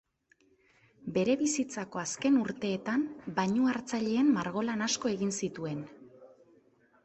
[1.17, 3.05] Bere bizitzako azken urteetan,
[3.37, 5.89] bainu-hartzaileen margolan asko egin zituen.